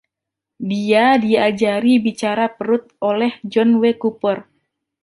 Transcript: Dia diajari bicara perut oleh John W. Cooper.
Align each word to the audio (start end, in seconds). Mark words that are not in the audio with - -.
Dia 0.69 1.03
diajari 1.25 1.93
bicara 2.05 2.45
perut 2.57 2.83
oleh 3.11 3.31
John 3.51 3.69
W. 3.77 4.01
Cooper. 4.01 4.37